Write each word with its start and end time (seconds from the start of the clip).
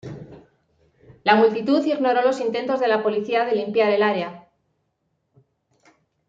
La 1.23 1.35
multitud 1.35 1.85
ignoró 1.85 2.23
los 2.23 2.39
intentos 2.41 2.79
de 2.79 2.87
la 2.87 3.03
policía 3.03 3.45
de 3.45 3.53
limpiar 3.55 3.91
el 3.91 4.01
área. 4.01 4.49